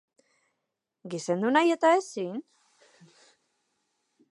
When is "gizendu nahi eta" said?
1.13-1.93